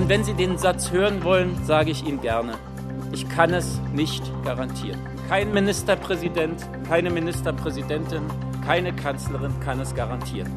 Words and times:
Und 0.00 0.08
wenn 0.08 0.24
Sie 0.24 0.32
den 0.32 0.56
Satz 0.56 0.92
hören 0.92 1.22
wollen, 1.24 1.62
sage 1.66 1.90
ich 1.90 2.06
Ihnen 2.06 2.22
gerne, 2.22 2.54
ich 3.12 3.28
kann 3.28 3.52
es 3.52 3.78
nicht 3.92 4.22
garantieren. 4.46 4.98
Kein 5.28 5.52
Ministerpräsident, 5.52 6.66
keine 6.88 7.10
Ministerpräsidentin, 7.10 8.22
keine 8.64 8.94
Kanzlerin 8.94 9.52
kann 9.60 9.78
es 9.78 9.94
garantieren. 9.94 10.50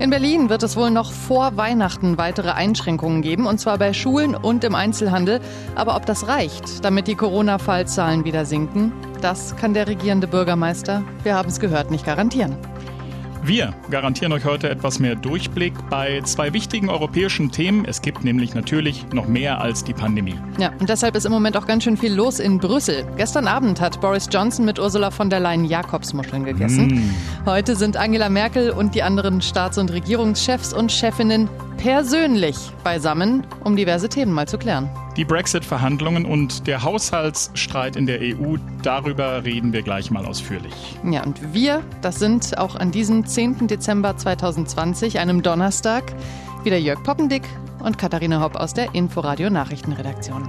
In 0.00 0.10
Berlin 0.10 0.50
wird 0.50 0.64
es 0.64 0.76
wohl 0.76 0.90
noch 0.90 1.12
vor 1.12 1.56
Weihnachten 1.56 2.18
weitere 2.18 2.50
Einschränkungen 2.50 3.22
geben, 3.22 3.46
und 3.46 3.60
zwar 3.60 3.78
bei 3.78 3.92
Schulen 3.92 4.34
und 4.34 4.64
im 4.64 4.74
Einzelhandel. 4.74 5.38
Aber 5.76 5.94
ob 5.94 6.04
das 6.04 6.26
reicht, 6.26 6.84
damit 6.84 7.06
die 7.06 7.14
Corona-Fallzahlen 7.14 8.24
wieder 8.24 8.44
sinken, 8.44 8.92
das 9.20 9.54
kann 9.54 9.74
der 9.74 9.86
regierende 9.86 10.26
Bürgermeister, 10.26 11.04
wir 11.22 11.36
haben 11.36 11.48
es 11.48 11.60
gehört, 11.60 11.92
nicht 11.92 12.04
garantieren. 12.04 12.56
Wir 13.46 13.74
garantieren 13.90 14.32
euch 14.32 14.46
heute 14.46 14.70
etwas 14.70 15.00
mehr 15.00 15.16
Durchblick 15.16 15.74
bei 15.90 16.22
zwei 16.22 16.54
wichtigen 16.54 16.88
europäischen 16.88 17.50
Themen. 17.50 17.84
Es 17.84 18.00
gibt 18.00 18.24
nämlich 18.24 18.54
natürlich 18.54 19.04
noch 19.12 19.28
mehr 19.28 19.60
als 19.60 19.84
die 19.84 19.92
Pandemie. 19.92 20.36
Ja, 20.58 20.72
und 20.80 20.88
deshalb 20.88 21.14
ist 21.14 21.26
im 21.26 21.32
Moment 21.32 21.54
auch 21.58 21.66
ganz 21.66 21.84
schön 21.84 21.98
viel 21.98 22.14
los 22.14 22.38
in 22.40 22.58
Brüssel. 22.58 23.06
Gestern 23.18 23.46
Abend 23.46 23.82
hat 23.82 24.00
Boris 24.00 24.30
Johnson 24.32 24.64
mit 24.64 24.78
Ursula 24.78 25.10
von 25.10 25.28
der 25.28 25.40
Leyen 25.40 25.66
Jakobsmuscheln 25.66 26.44
gegessen. 26.44 26.86
Mm. 26.86 27.46
Heute 27.46 27.76
sind 27.76 27.98
Angela 27.98 28.30
Merkel 28.30 28.70
und 28.70 28.94
die 28.94 29.02
anderen 29.02 29.42
Staats- 29.42 29.76
und 29.76 29.92
Regierungschefs 29.92 30.72
und 30.72 30.90
Chefinnen 30.90 31.50
persönlich 31.76 32.56
beisammen, 32.82 33.46
um 33.62 33.76
diverse 33.76 34.08
Themen 34.08 34.32
mal 34.32 34.48
zu 34.48 34.58
klären. 34.58 34.88
Die 35.16 35.24
Brexit-Verhandlungen 35.24 36.26
und 36.26 36.66
der 36.66 36.82
Haushaltsstreit 36.82 37.96
in 37.96 38.06
der 38.06 38.20
EU, 38.20 38.56
darüber 38.82 39.44
reden 39.44 39.72
wir 39.72 39.82
gleich 39.82 40.10
mal 40.10 40.26
ausführlich. 40.26 40.72
Ja, 41.08 41.22
und 41.22 41.54
wir, 41.54 41.82
das 42.02 42.18
sind 42.18 42.58
auch 42.58 42.74
an 42.74 42.90
diesem 42.90 43.24
10. 43.26 43.68
Dezember 43.68 44.16
2020, 44.16 45.18
einem 45.18 45.42
Donnerstag, 45.42 46.04
wieder 46.64 46.78
Jörg 46.78 47.02
Poppendick 47.02 47.44
und 47.80 47.98
Katharina 47.98 48.40
Hopp 48.40 48.56
aus 48.56 48.74
der 48.74 48.94
Inforadio 48.94 49.50
Nachrichtenredaktion. 49.50 50.48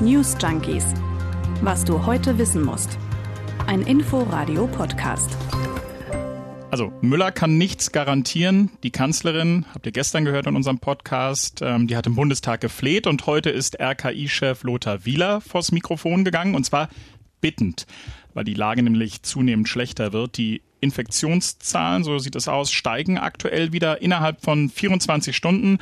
News 0.00 0.36
Junkies. 0.40 0.84
Was 1.62 1.84
du 1.84 2.06
heute 2.06 2.38
wissen 2.38 2.64
musst. 2.64 2.96
Ein 3.66 3.82
Inforadio-Podcast. 3.82 5.36
Also 6.70 6.92
Müller 7.00 7.32
kann 7.32 7.58
nichts 7.58 7.90
garantieren. 7.90 8.70
Die 8.84 8.92
Kanzlerin, 8.92 9.64
habt 9.74 9.86
ihr 9.86 9.92
gestern 9.92 10.24
gehört 10.24 10.46
in 10.46 10.54
unserem 10.54 10.78
Podcast, 10.78 11.62
ähm, 11.62 11.88
die 11.88 11.96
hat 11.96 12.06
im 12.06 12.14
Bundestag 12.14 12.60
gefleht 12.60 13.08
und 13.08 13.26
heute 13.26 13.50
ist 13.50 13.80
RKI-Chef 13.80 14.62
Lothar 14.62 15.04
Wieler 15.04 15.40
vors 15.40 15.72
Mikrofon 15.72 16.24
gegangen 16.24 16.54
und 16.54 16.64
zwar 16.64 16.88
bittend, 17.40 17.86
weil 18.34 18.44
die 18.44 18.54
Lage 18.54 18.84
nämlich 18.84 19.22
zunehmend 19.22 19.68
schlechter 19.68 20.12
wird. 20.12 20.36
Die 20.36 20.62
Infektionszahlen, 20.80 22.04
so 22.04 22.20
sieht 22.20 22.36
es 22.36 22.46
aus, 22.46 22.70
steigen 22.70 23.18
aktuell 23.18 23.72
wieder. 23.72 24.00
Innerhalb 24.00 24.40
von 24.40 24.70
24 24.70 25.34
Stunden 25.34 25.78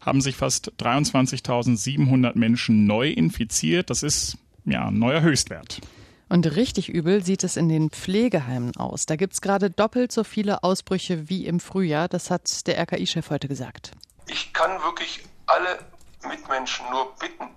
haben 0.00 0.20
sich 0.20 0.34
fast 0.34 0.72
23.700 0.80 2.36
Menschen 2.36 2.86
neu 2.86 3.10
infiziert. 3.10 3.90
Das 3.90 4.02
ist 4.02 4.38
ja 4.64 4.88
ein 4.88 4.98
neuer 4.98 5.20
Höchstwert. 5.20 5.80
Und 6.32 6.56
richtig 6.56 6.88
übel 6.88 7.22
sieht 7.22 7.44
es 7.44 7.58
in 7.58 7.68
den 7.68 7.90
Pflegeheimen 7.90 8.74
aus. 8.78 9.04
Da 9.04 9.16
gibt 9.16 9.34
es 9.34 9.42
gerade 9.42 9.68
doppelt 9.68 10.12
so 10.12 10.24
viele 10.24 10.62
Ausbrüche 10.62 11.28
wie 11.28 11.44
im 11.44 11.60
Frühjahr. 11.60 12.08
Das 12.08 12.30
hat 12.30 12.66
der 12.66 12.78
RKI-Chef 12.78 13.28
heute 13.28 13.48
gesagt. 13.48 13.90
Ich 14.28 14.54
kann 14.54 14.82
wirklich 14.82 15.22
alle 15.44 15.78
Mitmenschen 16.26 16.86
nur 16.90 17.14
bitten, 17.16 17.50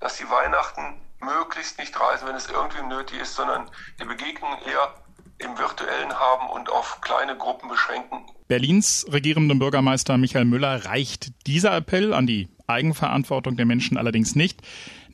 dass 0.00 0.16
sie 0.16 0.24
Weihnachten 0.24 0.94
möglichst 1.20 1.78
nicht 1.78 1.94
reisen, 2.00 2.26
wenn 2.26 2.34
es 2.34 2.48
irgendwie 2.48 2.82
nötig 2.86 3.20
ist, 3.20 3.34
sondern 3.34 3.68
die 4.00 4.06
Begegnungen 4.06 4.56
eher 4.64 4.94
im 5.36 5.58
virtuellen 5.58 6.18
haben 6.18 6.48
und 6.52 6.70
auf 6.70 7.02
kleine 7.02 7.36
Gruppen 7.36 7.68
beschränken. 7.68 8.24
Berlins 8.48 9.04
regierendem 9.12 9.58
Bürgermeister 9.58 10.16
Michael 10.16 10.46
Müller 10.46 10.86
reicht 10.86 11.32
dieser 11.46 11.76
Appell 11.76 12.14
an 12.14 12.26
die 12.26 12.48
Eigenverantwortung 12.72 13.56
der 13.56 13.66
Menschen 13.66 13.96
allerdings 13.96 14.34
nicht. 14.34 14.60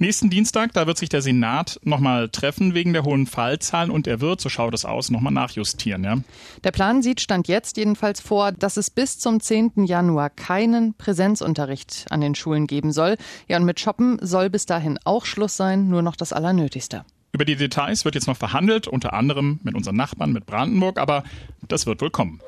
Nächsten 0.00 0.30
Dienstag, 0.30 0.72
da 0.74 0.86
wird 0.86 0.96
sich 0.96 1.08
der 1.08 1.22
Senat 1.22 1.80
nochmal 1.82 2.28
treffen 2.28 2.72
wegen 2.72 2.92
der 2.92 3.02
hohen 3.02 3.26
Fallzahlen 3.26 3.90
und 3.90 4.06
er 4.06 4.20
wird, 4.20 4.40
so 4.40 4.48
schaut 4.48 4.72
es 4.72 4.84
aus, 4.84 5.10
nochmal 5.10 5.32
nachjustieren. 5.32 6.04
Ja? 6.04 6.18
Der 6.62 6.70
Plan 6.70 7.02
sieht 7.02 7.20
Stand 7.20 7.48
jetzt 7.48 7.76
jedenfalls 7.76 8.20
vor, 8.20 8.52
dass 8.52 8.76
es 8.76 8.90
bis 8.90 9.18
zum 9.18 9.40
10. 9.40 9.86
Januar 9.86 10.30
keinen 10.30 10.94
Präsenzunterricht 10.94 12.06
an 12.10 12.20
den 12.20 12.36
Schulen 12.36 12.68
geben 12.68 12.92
soll. 12.92 13.16
Ja, 13.48 13.56
und 13.56 13.64
mit 13.64 13.80
Shoppen 13.80 14.18
soll 14.22 14.50
bis 14.50 14.66
dahin 14.66 14.98
auch 15.04 15.26
Schluss 15.26 15.56
sein, 15.56 15.88
nur 15.88 16.02
noch 16.02 16.14
das 16.14 16.32
Allernötigste. 16.32 17.04
Über 17.32 17.44
die 17.44 17.56
Details 17.56 18.04
wird 18.04 18.14
jetzt 18.14 18.26
noch 18.26 18.36
verhandelt, 18.36 18.88
unter 18.88 19.12
anderem 19.12 19.60
mit 19.62 19.74
unseren 19.74 19.96
Nachbarn, 19.96 20.32
mit 20.32 20.46
Brandenburg, 20.46 20.98
aber 20.98 21.24
das 21.66 21.86
wird 21.86 22.00
wohl 22.00 22.10
kommen. 22.10 22.40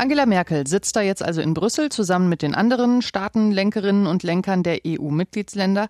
Angela 0.00 0.24
Merkel 0.24 0.66
sitzt 0.66 0.96
da 0.96 1.02
jetzt 1.02 1.22
also 1.22 1.42
in 1.42 1.52
Brüssel 1.52 1.90
zusammen 1.90 2.30
mit 2.30 2.40
den 2.40 2.54
anderen 2.54 3.02
Staatenlenkerinnen 3.02 4.06
und 4.06 4.22
Lenkern 4.22 4.62
der 4.62 4.78
EU-Mitgliedsländer. 4.86 5.88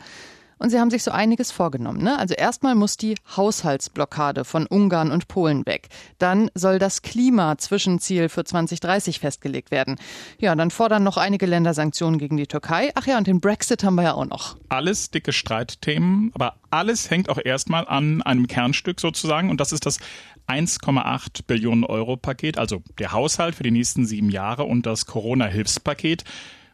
Und 0.61 0.69
sie 0.69 0.79
haben 0.79 0.91
sich 0.91 1.03
so 1.03 1.11
einiges 1.11 1.51
vorgenommen. 1.51 2.03
Ne? 2.03 2.19
Also 2.19 2.35
erstmal 2.35 2.75
muss 2.75 2.99
die 2.99 3.15
Haushaltsblockade 3.35 4.45
von 4.45 4.67
Ungarn 4.67 5.11
und 5.11 5.27
Polen 5.27 5.65
weg. 5.65 5.89
Dann 6.19 6.51
soll 6.55 6.79
das 6.79 7.01
Klimazwischenziel 7.01 8.29
für 8.29 8.45
2030 8.45 9.21
festgelegt 9.21 9.71
werden. 9.71 9.97
Ja, 10.39 10.55
dann 10.55 10.71
fordern 10.71 11.03
noch 11.03 11.17
einige 11.17 11.47
Länder 11.47 11.73
Sanktionen 11.73 12.19
gegen 12.19 12.37
die 12.37 12.47
Türkei. 12.47 12.91
Ach 12.95 13.07
ja, 13.07 13.17
und 13.17 13.27
den 13.27 13.41
Brexit 13.41 13.83
haben 13.85 13.95
wir 13.95 14.03
ja 14.03 14.13
auch 14.13 14.27
noch. 14.27 14.59
Alles 14.69 15.11
dicke 15.11 15.33
Streitthemen, 15.33 16.31
aber 16.35 16.57
alles 16.69 17.11
hängt 17.11 17.31
auch 17.31 17.39
erstmal 17.43 17.89
an 17.89 18.21
einem 18.21 18.47
Kernstück 18.47 19.01
sozusagen. 19.01 19.49
Und 19.49 19.63
das 19.63 19.73
ist 19.73 19.87
das 19.87 19.97
1,8 20.47 21.47
Billionen 21.47 21.85
Euro 21.85 22.19
Paket, 22.19 22.59
also 22.59 22.83
der 22.99 23.13
Haushalt 23.13 23.55
für 23.55 23.63
die 23.63 23.71
nächsten 23.71 24.05
sieben 24.05 24.29
Jahre 24.29 24.65
und 24.65 24.85
das 24.85 25.07
Corona-Hilfspaket. 25.07 26.25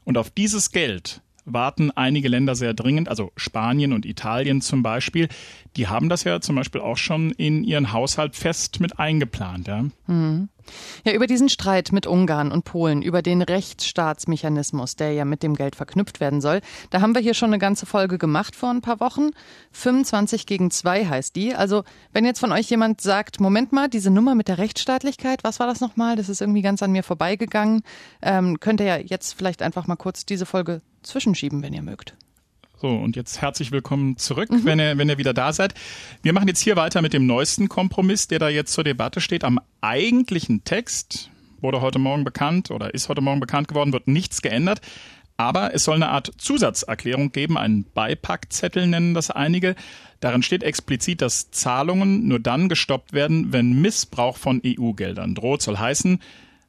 Und 0.03 0.19
auf 0.19 0.31
dieses 0.31 0.73
Geld 0.73 1.23
warten 1.47 1.91
einige 1.93 2.29
Länder 2.29 2.55
sehr 2.55 2.75
dringend, 2.75 3.09
also 3.09 3.33
Spanien 3.37 3.93
und 3.93 4.05
Italien 4.05 4.61
zum 4.61 4.83
Beispiel. 4.83 5.29
Die 5.77 5.89
haben 5.89 6.09
das 6.09 6.25
ja 6.25 6.41
zum 6.41 6.57
Beispiel 6.57 6.81
auch 6.81 6.97
schon 6.97 7.31
in 7.31 7.65
ihren 7.65 7.93
Haushalt 7.93 8.37
fest 8.37 8.81
mit 8.81 8.99
eingeplant. 8.99 9.69
Ja. 9.69 9.85
Mhm. 10.07 10.49
Ja, 11.05 11.13
über 11.13 11.27
diesen 11.27 11.49
Streit 11.49 11.93
mit 11.93 12.07
Ungarn 12.07 12.51
und 12.51 12.65
Polen, 12.65 13.03
über 13.03 13.23
den 13.23 13.43
Rechtsstaatsmechanismus, 13.43 14.97
der 14.97 15.13
ja 15.13 15.25
mit 15.25 15.43
dem 15.43 15.55
Geld 15.55 15.77
verknüpft 15.77 16.21
werden 16.21 16.41
soll, 16.41 16.61
da 16.91 17.01
haben 17.01 17.15
wir 17.15 17.23
hier 17.23 17.35
schon 17.35 17.51
eine 17.51 17.59
ganze 17.59 17.87
Folge 17.87 18.19
gemacht 18.19 18.57
vor 18.57 18.71
ein 18.71 18.81
paar 18.81 19.01
Wochen. 19.01 19.31
25 19.73 20.47
gegen 20.47 20.71
2 20.71 21.07
heißt 21.07 21.37
die. 21.37 21.55
Also, 21.55 21.85
wenn 22.13 22.25
jetzt 22.25 22.41
von 22.41 22.53
euch 22.53 22.69
jemand 22.69 23.01
sagt, 23.01 23.41
Moment 23.41 23.73
mal, 23.73 23.89
diese 23.89 24.11
Nummer 24.11 24.35
mit 24.35 24.49
der 24.49 24.59
Rechtsstaatlichkeit, 24.59 25.45
was 25.45 25.61
war 25.61 25.67
das 25.67 25.81
nochmal? 25.81 26.17
Das 26.17 26.29
ist 26.29 26.41
irgendwie 26.41 26.63
ganz 26.63 26.83
an 26.83 26.93
mir 26.93 27.03
vorbeigegangen. 27.03 27.83
Ähm, 28.23 28.59
könnt 28.61 28.81
ihr 28.81 28.87
ja 28.87 28.97
jetzt 28.97 29.35
vielleicht 29.35 29.63
einfach 29.63 29.87
mal 29.87 29.97
kurz 29.97 30.27
diese 30.27 30.47
Folge 30.47 30.83
zwischenschieben, 31.07 31.63
wenn 31.63 31.73
ihr 31.73 31.83
mögt. 31.83 32.17
So, 32.79 32.89
und 32.89 33.17
jetzt 33.17 33.41
herzlich 33.41 33.73
willkommen 33.73 34.19
zurück, 34.19 34.51
mhm. 34.51 34.65
wenn, 34.65 34.79
ihr, 34.79 34.99
wenn 34.99 35.09
ihr 35.09 35.17
wieder 35.17 35.33
da 35.33 35.53
seid. 35.53 35.73
Wir 36.23 36.35
machen 36.35 36.49
jetzt 36.49 36.61
hier 36.61 36.77
weiter 36.77 37.01
mit 37.01 37.15
dem 37.15 37.27
neuesten 37.27 37.69
Kompromiss, 37.69 38.29
der 38.29 38.39
da 38.39 38.51
jetzt 38.51 38.75
zur 38.75 38.85
Debatte 38.85 39.23
steht. 39.23 39.45
Am 39.45 39.59
eigentlichen 39.81 40.63
Text 40.65 41.31
wurde 41.63 41.81
heute 41.81 41.99
Morgen 41.99 42.25
bekannt 42.25 42.71
oder 42.71 42.93
ist 42.93 43.09
heute 43.09 43.23
Morgen 43.23 43.41
bekannt 43.41 43.69
geworden, 43.69 43.95
wird 43.95 44.09
nichts 44.09 44.43
geändert. 44.43 44.83
Aber 45.39 45.75
es 45.75 45.85
soll 45.85 45.97
eine 45.97 46.09
Art 46.09 46.33
Zusatzerklärung 46.39 47.33
geben, 47.33 47.59
einen 47.59 47.85
Beipackzettel 47.85 48.87
nennen 48.87 49.15
das 49.15 49.31
einige. 49.31 49.75
Darin 50.21 50.43
steht 50.43 50.63
explizit, 50.63 51.21
dass 51.21 51.51
Zahlungen 51.51 52.27
nur 52.27 52.41
dann 52.41 52.69
gestoppt 52.69 53.13
werden, 53.13 53.53
wenn 53.53 53.81
Missbrauch 53.81 54.37
von 54.37 54.63
EU-Geldern 54.65 55.35
droht. 55.35 55.63
Soll 55.63 55.79
heißen, 55.79 56.21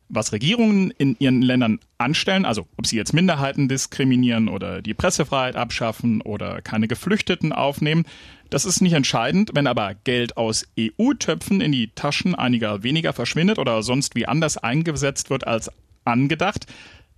was 0.10 0.32
Regierungen 0.32 0.92
in 0.92 1.16
ihren 1.20 1.42
Ländern 1.42 1.80
anstellen, 1.98 2.46
also 2.46 2.68
ob 2.78 2.88
sie 2.88 2.96
jetzt 2.96 3.14
Minderheiten 3.14 3.68
diskriminieren 3.68 4.48
oder 4.48 4.82
die 4.82 4.94
Pressefreiheit 4.94 5.56
abschaffen 5.56 6.22
oder 6.22 6.62
keine 6.62 6.88
Geflüchteten 6.88 7.52
aufnehmen, 7.52 8.06
das 8.50 8.66
ist 8.66 8.82
nicht 8.82 8.94
entscheidend. 8.94 9.52
Wenn 9.54 9.68
aber 9.68 9.96
Geld 9.96 10.38
aus 10.38 10.66
EU-Töpfen 10.80 11.60
in 11.60 11.72
die 11.72 11.90
Taschen 11.90 12.36
einiger 12.36 12.84
weniger 12.84 13.14
verschwindet 13.14 13.60
oder 13.60 13.84
sonst 13.84 14.16
wie 14.16 14.26
anders 14.26 14.58
eingesetzt 14.58 15.30
wird 15.30 15.46
als 15.46 15.70
angedacht, 16.06 16.66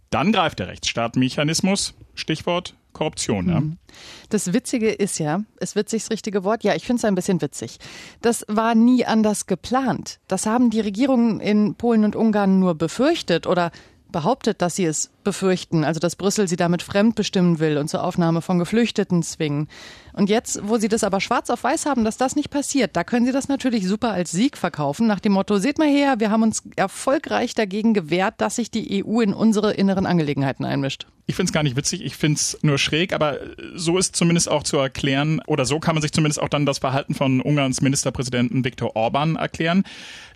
dann 0.09 0.31
greift 0.31 0.59
der 0.59 0.67
Rechtsstaatmechanismus, 0.69 1.93
Stichwort 2.15 2.73
Korruption. 2.93 3.45
Mhm. 3.45 3.77
Das 4.29 4.53
Witzige 4.53 4.89
ist 4.89 5.19
ja, 5.19 5.41
ist 5.59 5.75
witzig 5.75 6.03
das 6.03 6.11
richtige 6.11 6.43
Wort? 6.43 6.63
Ja, 6.63 6.75
ich 6.75 6.85
finde 6.85 6.99
es 6.99 7.05
ein 7.05 7.15
bisschen 7.15 7.41
witzig. 7.41 7.79
Das 8.21 8.45
war 8.47 8.75
nie 8.75 9.05
anders 9.05 9.45
geplant. 9.45 10.19
Das 10.27 10.45
haben 10.45 10.69
die 10.69 10.81
Regierungen 10.81 11.39
in 11.39 11.75
Polen 11.75 12.03
und 12.03 12.15
Ungarn 12.15 12.59
nur 12.59 12.75
befürchtet 12.75 13.47
oder 13.47 13.71
behauptet, 14.11 14.61
dass 14.61 14.75
sie 14.75 14.85
es 14.85 15.11
befürchten, 15.23 15.83
also 15.83 15.99
dass 15.99 16.15
Brüssel 16.15 16.47
sie 16.47 16.55
damit 16.55 16.81
fremdbestimmen 16.81 17.59
will 17.59 17.77
und 17.77 17.89
zur 17.89 18.03
Aufnahme 18.03 18.41
von 18.41 18.59
Geflüchteten 18.59 19.21
zwingen. 19.23 19.67
Und 20.13 20.29
jetzt, 20.29 20.67
wo 20.67 20.77
sie 20.77 20.87
das 20.87 21.03
aber 21.03 21.21
schwarz 21.21 21.49
auf 21.49 21.63
weiß 21.63 21.85
haben, 21.85 22.03
dass 22.03 22.17
das 22.17 22.35
nicht 22.35 22.49
passiert, 22.49 22.95
da 22.95 23.03
können 23.03 23.25
sie 23.25 23.31
das 23.31 23.47
natürlich 23.47 23.87
super 23.87 24.11
als 24.11 24.31
Sieg 24.31 24.57
verkaufen, 24.57 25.07
nach 25.07 25.19
dem 25.19 25.33
Motto, 25.33 25.57
seht 25.57 25.77
mal 25.77 25.87
her, 25.87 26.19
wir 26.19 26.31
haben 26.31 26.43
uns 26.43 26.63
erfolgreich 26.75 27.53
dagegen 27.53 27.93
gewehrt, 27.93 28.35
dass 28.37 28.55
sich 28.55 28.71
die 28.71 29.03
EU 29.03 29.21
in 29.21 29.33
unsere 29.33 29.73
inneren 29.73 30.05
Angelegenheiten 30.05 30.65
einmischt. 30.65 31.05
Ich 31.27 31.35
finde 31.35 31.49
es 31.49 31.53
gar 31.53 31.63
nicht 31.63 31.75
witzig, 31.75 32.03
ich 32.03 32.15
finde 32.15 32.39
es 32.39 32.57
nur 32.63 32.79
schräg, 32.79 33.13
aber 33.13 33.37
so 33.75 33.99
ist 33.99 34.15
zumindest 34.15 34.49
auch 34.49 34.63
zu 34.63 34.77
erklären, 34.77 35.41
oder 35.45 35.65
so 35.65 35.79
kann 35.79 35.93
man 35.93 36.01
sich 36.01 36.11
zumindest 36.11 36.41
auch 36.41 36.49
dann 36.49 36.65
das 36.65 36.79
Verhalten 36.79 37.13
von 37.13 37.41
Ungarns 37.41 37.81
Ministerpräsidenten 37.81 38.65
Viktor 38.65 38.95
Orban 38.95 39.35
erklären. 39.35 39.83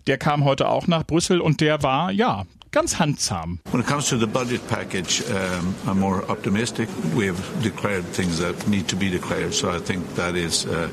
Der 0.06 0.20
kam 0.20 0.46
heute 0.46 0.70
auch 0.70 0.86
nach 0.86 1.04
Brüssel 1.04 1.42
und 1.42 1.62
der 1.62 1.82
war, 1.82 2.12
ja, 2.12 2.46
ganz 2.74 2.94
handsam. 2.96 3.60
When 3.72 3.82
it 3.82 3.88
comes 3.88 4.10
to 4.10 4.18
the 4.18 4.28
budget 4.28 4.68
package, 4.68 5.22
um, 5.30 5.76
I'm 5.88 6.00
more 6.00 6.26
optimistic. 6.30 6.90
We 7.16 7.28
have 7.28 7.40
declared 7.62 8.04
things 8.06 8.40
that 8.40 8.68
need 8.68 8.88
to 8.90 8.96
be 8.96 9.10
declared, 9.10 9.54
so 9.54 9.70
I 9.70 9.80
think 9.80 10.16
that 10.16 10.36
is 10.36 10.66
uh, 10.66 10.90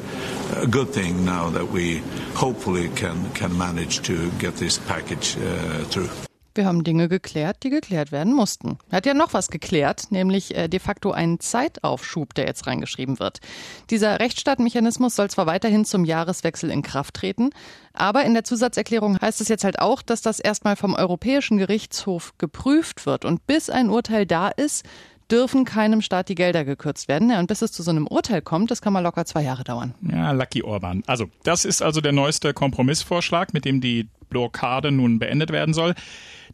a 0.56 0.66
good 0.66 0.90
thing 0.90 1.24
now 1.24 1.50
that 1.50 1.72
we 1.72 2.02
hopefully 2.34 2.88
can 2.90 3.30
can 3.32 3.56
manage 3.56 4.02
to 4.02 4.30
get 4.38 4.56
this 4.56 4.78
package 4.78 5.36
uh, 5.38 5.84
through. 5.90 6.29
Wir 6.54 6.66
haben 6.66 6.82
Dinge 6.82 7.08
geklärt, 7.08 7.58
die 7.62 7.70
geklärt 7.70 8.10
werden 8.10 8.32
mussten. 8.32 8.78
Er 8.90 8.96
hat 8.96 9.06
ja 9.06 9.14
noch 9.14 9.34
was 9.34 9.48
geklärt, 9.48 10.10
nämlich 10.10 10.56
äh, 10.56 10.68
de 10.68 10.80
facto 10.80 11.12
einen 11.12 11.38
Zeitaufschub, 11.38 12.34
der 12.34 12.46
jetzt 12.46 12.66
reingeschrieben 12.66 13.20
wird. 13.20 13.40
Dieser 13.90 14.18
Rechtsstaatmechanismus 14.18 15.14
soll 15.14 15.30
zwar 15.30 15.46
weiterhin 15.46 15.84
zum 15.84 16.04
Jahreswechsel 16.04 16.70
in 16.70 16.82
Kraft 16.82 17.14
treten, 17.14 17.50
aber 17.92 18.24
in 18.24 18.34
der 18.34 18.44
Zusatzerklärung 18.44 19.20
heißt 19.20 19.40
es 19.40 19.48
jetzt 19.48 19.64
halt 19.64 19.78
auch, 19.78 20.02
dass 20.02 20.22
das 20.22 20.40
erstmal 20.40 20.76
vom 20.76 20.94
Europäischen 20.94 21.58
Gerichtshof 21.58 22.36
geprüft 22.38 23.06
wird. 23.06 23.24
Und 23.24 23.46
bis 23.46 23.70
ein 23.70 23.90
Urteil 23.90 24.26
da 24.26 24.48
ist, 24.48 24.84
dürfen 25.30 25.64
keinem 25.64 26.02
Staat 26.02 26.28
die 26.28 26.34
Gelder 26.34 26.64
gekürzt 26.64 27.08
werden. 27.08 27.30
Ja, 27.30 27.38
und 27.38 27.46
bis 27.46 27.62
es 27.62 27.72
zu 27.72 27.82
so 27.82 27.90
einem 27.90 28.06
Urteil 28.06 28.42
kommt, 28.42 28.70
das 28.70 28.82
kann 28.82 28.92
mal 28.92 29.00
locker 29.00 29.24
zwei 29.24 29.42
Jahre 29.42 29.64
dauern. 29.64 29.94
Ja, 30.02 30.32
Lucky 30.32 30.62
Orban. 30.62 31.02
Also, 31.06 31.30
das 31.44 31.64
ist 31.64 31.82
also 31.82 32.00
der 32.00 32.12
neueste 32.12 32.52
Kompromissvorschlag, 32.52 33.52
mit 33.54 33.64
dem 33.64 33.80
die 33.80 34.08
Blockade 34.28 34.90
nun 34.90 35.18
beendet 35.18 35.50
werden 35.50 35.74
soll. 35.74 35.94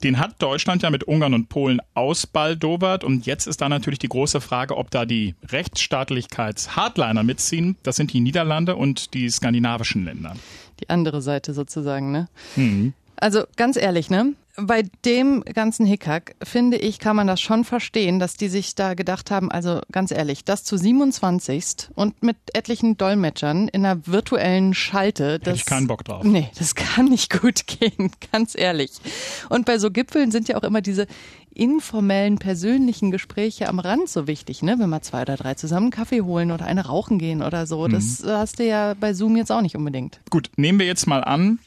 Den 0.03 0.19
hat 0.19 0.43
Deutschland 0.43 0.83
ja 0.83 0.91
mit 0.91 1.05
Ungarn 1.05 1.35
und 1.35 1.49
Polen 1.49 1.81
ausbaldowert. 1.95 3.05
Und 3.05 3.27
jetzt 3.27 3.47
ist 3.47 3.61
da 3.61 3.69
natürlich 3.69 3.99
die 3.99 4.09
große 4.09 4.41
Frage, 4.41 4.77
ob 4.77 4.91
da 4.91 5.07
die 5.07 5.35
Rechtsstaatlichkeits-Hardliner 5.49 7.23
mitziehen. 7.23 7.77
Das 7.83 7.97
sind 7.97 8.13
die 8.13 8.21
Niederlande 8.21 8.77
und 8.77 9.15
die 9.15 9.29
skandinavischen 9.31 10.05
Länder. 10.05 10.35
Die 10.81 10.91
andere 10.91 11.23
Seite 11.23 11.55
sozusagen, 11.55 12.13
ne? 12.13 12.29
Mhm. 12.57 12.93
Also 13.17 13.45
ganz 13.57 13.77
ehrlich, 13.77 14.11
ne? 14.11 14.35
Bei 14.57 14.85
dem 15.05 15.43
ganzen 15.45 15.87
Hickhack, 15.87 16.35
finde 16.43 16.77
ich, 16.79 16.99
kann 16.99 17.17
man 17.17 17.27
das 17.27 17.41
schon 17.41 17.65
verstehen, 17.65 18.19
dass 18.19 18.37
die 18.37 18.49
sich 18.49 18.75
da 18.75 18.95
gedacht 18.95 19.31
haben, 19.31 19.51
also 19.51 19.81
ganz 19.93 20.11
ehrlich, 20.11 20.45
das 20.45 20.65
zu 20.65 20.77
27. 20.77 21.91
und 21.95 22.23
mit 22.23 22.37
etlichen 22.55 22.97
Dolmetschern 22.97 23.69
in 23.69 23.85
einer 23.85 24.07
virtuellen 24.07 24.75
Schalte. 24.75 25.39
Das, 25.39 25.49
Hätte 25.49 25.57
ich 25.59 25.67
keinen 25.67 25.87
Bock 25.87 26.05
drauf. 26.05 26.25
Nee, 26.25 26.51
das 26.59 26.75
kann 26.75 27.07
nicht 27.07 27.41
gut 27.41 27.67
gehen, 27.67 28.11
ganz 28.33 28.57
ehrlich. 28.57 28.93
Und 29.49 29.67
bei 29.67 29.79
so 29.79 29.91
Gipfeln 29.91 30.31
sind 30.31 30.49
ja 30.49 30.57
auch 30.57 30.65
immer 30.65 30.81
diese 30.81 31.07
informellen, 31.55 32.39
persönlichen 32.39 33.11
Gespräche 33.11 33.69
am 33.69 33.79
Rand 33.79 34.11
so 34.11 34.27
wichtig, 34.27 34.63
ne? 34.63 34.77
Wenn 34.79 34.91
mal 34.91 35.01
zwei 35.01 35.23
oder 35.23 35.37
drei 35.37 35.55
zusammen 35.55 35.91
Kaffee 35.91 36.21
holen 36.21 36.51
oder 36.51 36.67
eine 36.67 36.87
rauchen 36.87 37.19
gehen 37.19 37.43
oder 37.43 37.67
so. 37.67 37.89
Das 37.89 38.23
mhm. 38.23 38.29
hast 38.29 38.59
du 38.59 38.67
ja 38.67 38.95
bei 38.95 39.15
Zoom 39.15 39.37
jetzt 39.37 39.51
auch 39.51 39.63
nicht 39.63 39.75
unbedingt. 39.75 40.21
Gut, 40.29 40.51
nehmen 40.57 40.79
wir 40.79 40.87
jetzt 40.87 41.07
mal 41.07 41.25
an, 41.25 41.59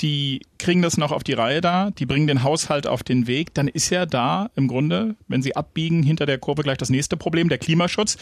die 0.00 0.40
kriegen 0.58 0.82
das 0.82 0.96
noch 0.96 1.12
auf 1.12 1.24
die 1.24 1.32
Reihe 1.32 1.60
da, 1.60 1.90
die 1.90 2.06
bringen 2.06 2.26
den 2.26 2.42
Haushalt 2.42 2.86
auf 2.86 3.02
den 3.02 3.26
Weg, 3.26 3.54
dann 3.54 3.68
ist 3.68 3.90
ja 3.90 4.06
da 4.06 4.50
im 4.54 4.68
Grunde, 4.68 5.16
wenn 5.28 5.42
sie 5.42 5.56
abbiegen, 5.56 6.02
hinter 6.02 6.26
der 6.26 6.38
Kurve 6.38 6.62
gleich 6.62 6.78
das 6.78 6.90
nächste 6.90 7.16
Problem, 7.16 7.48
der 7.48 7.58
Klimaschutz. 7.58 8.16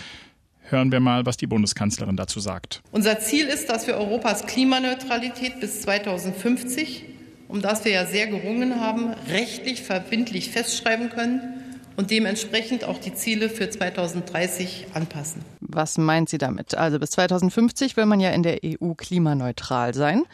Hören 0.69 0.93
wir 0.93 1.01
mal, 1.01 1.27
was 1.27 1.37
die 1.37 1.47
Bundeskanzlerin 1.47 2.17
dazu 2.17 2.41
sagt. 2.41 2.83
Unser 2.91 3.21
Ziel 3.21 3.47
ist, 3.47 3.69
dass 3.69 3.87
wir 3.87 3.95
Europas 3.95 4.47
Klimaneutralität 4.47 5.61
bis 5.61 5.83
2050, 5.83 7.05
um 7.49 7.61
das 7.61 7.85
wir 7.85 7.93
ja 7.93 8.07
sehr 8.07 8.29
gerungen 8.29 8.81
haben, 8.81 9.13
rechtlich 9.29 9.83
verbindlich 9.83 10.51
festschreiben 10.51 11.11
können 11.11 11.65
und 11.97 12.11
dementsprechend 12.11 12.85
auch 12.85 12.99
die 12.99 13.15
Ziele 13.15 13.49
für 13.49 13.69
2030 13.69 14.87
anpassen. 14.95 15.43
Was 15.61 15.99
meint 15.99 16.29
sie 16.29 16.39
damit? 16.39 16.75
Also 16.75 16.99
bis 16.99 17.11
2050 17.11 17.97
will 17.97 18.07
man 18.07 18.21
ja 18.21 18.31
in 18.31 18.43
der 18.43 18.61
EU 18.65 18.95
klimaneutral 18.95 19.95
sein. 19.95 20.25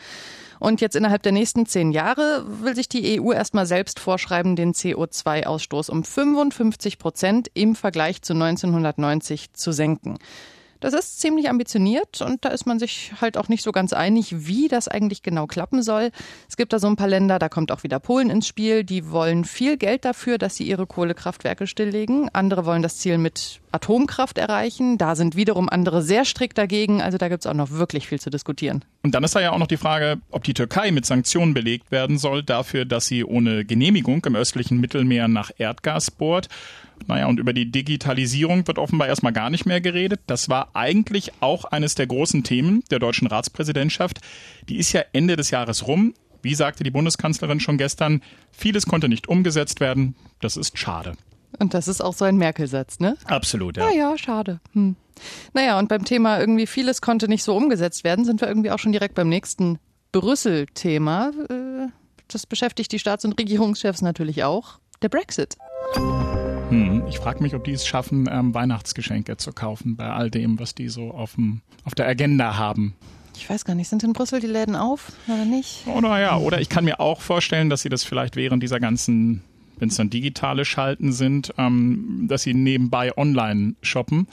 Und 0.61 0.83
jetzt 0.83 0.95
innerhalb 0.95 1.23
der 1.23 1.33
nächsten 1.33 1.65
zehn 1.65 1.91
Jahre 1.91 2.45
will 2.47 2.77
sich 2.77 2.89
die 2.89 3.19
EU 3.19 3.33
erstmal 3.33 3.65
selbst 3.65 3.99
vorschreiben, 3.99 4.57
den 4.57 4.75
CO2-Ausstoß 4.75 5.91
um 5.91 6.05
55 6.05 6.99
Prozent 6.99 7.51
im 7.55 7.75
Vergleich 7.75 8.21
zu 8.21 8.35
1990 8.35 9.55
zu 9.55 9.73
senken. 9.73 10.19
Das 10.81 10.95
ist 10.95 11.21
ziemlich 11.21 11.49
ambitioniert 11.49 12.23
und 12.23 12.45
da 12.45 12.49
ist 12.49 12.67
man 12.67 12.79
sich 12.79 13.13
halt 13.21 13.37
auch 13.37 13.49
nicht 13.49 13.63
so 13.63 13.71
ganz 13.71 13.93
einig, 13.93 14.47
wie 14.47 14.69
das 14.69 14.89
eigentlich 14.89 15.23
genau 15.23 15.47
klappen 15.47 15.83
soll. 15.83 16.11
Es 16.49 16.57
gibt 16.57 16.73
da 16.73 16.79
so 16.79 16.87
ein 16.87 16.97
paar 16.97 17.09
Länder, 17.09 17.39
da 17.39 17.49
kommt 17.49 17.71
auch 17.71 17.83
wieder 17.83 18.01
Polen 18.01 18.31
ins 18.31 18.47
Spiel, 18.47 18.83
die 18.83 19.11
wollen 19.11 19.45
viel 19.45 19.77
Geld 19.77 20.05
dafür, 20.05 20.39
dass 20.39 20.57
sie 20.57 20.65
ihre 20.65 20.87
Kohlekraftwerke 20.87 21.67
stilllegen. 21.67 22.31
Andere 22.33 22.65
wollen 22.65 22.83
das 22.83 22.97
Ziel 22.97 23.19
mit 23.19 23.61
Atomkraft 23.73 24.39
erreichen. 24.39 24.99
Da 24.99 25.15
sind 25.15 25.37
wiederum 25.37 25.69
andere 25.69 26.03
sehr 26.03 26.25
strikt 26.25 26.59
dagegen. 26.59 27.03
Also 27.03 27.19
da 27.19 27.29
gibt 27.29 27.45
es 27.45 27.47
auch 27.47 27.55
noch 27.55 27.71
wirklich 27.71 28.09
viel 28.09 28.19
zu 28.19 28.31
diskutieren. 28.31 28.85
Und 29.03 29.15
dann 29.15 29.25
ist 29.25 29.35
da 29.35 29.41
ja 29.41 29.53
auch 29.53 29.59
noch 29.59 29.67
die 29.67 29.77
Frage, 29.77 30.19
ob 30.31 30.45
die 30.45 30.55
Türkei 30.55 30.91
mit 30.91 31.07
Sanktionen 31.07 31.55
belegt 31.55 31.91
werden 31.91 32.19
soll 32.19 32.43
dafür, 32.43 32.85
dass 32.85 33.07
sie 33.07 33.25
ohne 33.25 33.65
Genehmigung 33.65 34.25
im 34.25 34.35
östlichen 34.35 34.81
Mittelmeer 34.81 35.29
nach 35.29 35.51
Erdgas 35.57 36.11
bohrt. 36.11 36.49
Naja, 37.07 37.27
und 37.27 37.41
über 37.41 37.53
die 37.53 37.71
Digitalisierung 37.71 38.67
wird 38.67 38.79
offenbar 38.79 39.09
erstmal 39.09 39.33
gar 39.33 39.51
nicht 39.51 39.67
mehr 39.67 39.81
geredet. 39.81 40.21
Das 40.27 40.49
war 40.49 40.71
eigentlich 40.75 41.33
auch 41.41 41.65
eines 41.65 41.95
der 41.95 42.07
großen 42.07 42.45
Themen 42.45 42.85
der 42.91 42.99
deutschen 42.99 43.27
Ratspräsidentschaft. 43.27 44.21
Die 44.69 44.77
ist 44.77 44.93
ja 44.93 45.03
Ende 45.13 45.37
des 45.37 45.51
Jahres 45.51 45.87
rum. 45.87 46.15
Wie 46.43 46.55
sagte 46.55 46.85
die 46.85 46.91
Bundeskanzlerin 46.91 47.61
schon 47.61 47.79
gestern, 47.79 48.23
vieles 48.53 48.87
konnte 48.87 49.09
nicht 49.09 49.29
umgesetzt 49.29 49.81
werden. 49.81 50.15
Das 50.41 50.57
ist 50.57 50.79
schade. 50.79 51.15
Und 51.59 51.75
das 51.75 51.89
ist 51.89 52.01
auch 52.01 52.15
so 52.15 52.25
ein 52.25 52.37
Merkel-Satz, 52.37 53.01
ne? 53.01 53.17
Absolut, 53.25 53.77
ja. 53.77 53.87
Naja, 53.87 54.17
schade. 54.17 54.61
Hm. 54.73 54.97
Naja, 55.53 55.79
und 55.79 55.89
beim 55.89 56.05
Thema 56.05 56.41
irgendwie 56.41 56.67
vieles 56.67 57.03
konnte 57.03 57.29
nicht 57.29 57.43
so 57.43 57.55
umgesetzt 57.55 58.05
werden, 58.05 58.25
sind 58.25 58.41
wir 58.41 58.49
irgendwie 58.49 58.71
auch 58.71 58.79
schon 58.79 58.93
direkt 58.93 59.15
beim 59.15 59.29
nächsten 59.29 59.79
Brüssel-Thema. 60.13 61.33
Äh, 61.51 61.89
das 62.29 62.47
beschäftigt 62.47 62.93
die 62.93 62.99
Staats- 62.99 63.25
und 63.25 63.39
Regierungschefs 63.39 64.03
natürlich 64.03 64.45
auch. 64.45 64.79
Der 65.03 65.09
Brexit. 65.09 65.57
Hm, 66.71 67.03
ich 67.09 67.19
frage 67.19 67.43
mich, 67.43 67.55
ob 67.55 67.65
die 67.65 67.73
es 67.73 67.87
schaffen, 67.87 68.29
ähm, 68.31 68.55
Weihnachtsgeschenke 68.55 69.37
zu 69.37 69.53
kaufen 69.53 69.97
bei 69.97 70.09
all 70.09 70.31
dem, 70.31 70.59
was 70.59 70.75
die 70.75 70.89
so 70.89 71.11
auf, 71.11 71.35
dem, 71.35 71.63
auf 71.85 71.95
der 71.95 72.07
Agenda 72.07 72.57
haben. 72.57 72.95
Ich 73.37 73.49
weiß 73.49 73.65
gar 73.65 73.75
nicht, 73.75 73.89
sind 73.89 74.03
in 74.05 74.13
Brüssel 74.13 74.41
die 74.41 74.47
Läden 74.47 74.77
auf 74.77 75.13
oder 75.27 75.45
nicht? 75.45 75.87
Oder 75.87 76.21
ja, 76.21 76.37
oder 76.37 76.61
ich 76.61 76.69
kann 76.69 76.85
mir 76.85 77.01
auch 77.01 77.21
vorstellen, 77.21 77.71
dass 77.71 77.83
sie 77.83 77.89
das 77.89 78.05
vielleicht 78.05 78.37
während 78.37 78.63
dieser 78.63 78.81
ganzen, 78.81 79.43
wenn 79.79 79.89
es 79.89 79.97
dann 79.97 80.11
digitale 80.11 80.65
Schalten 80.65 81.13
sind, 81.13 81.53
ähm, 81.59 82.27
dass 82.29 82.43
sie 82.43 82.55
nebenbei 82.55 83.17
online 83.17 83.75
shoppen 83.83 84.29